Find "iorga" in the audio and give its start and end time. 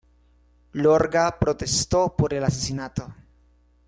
0.73-1.37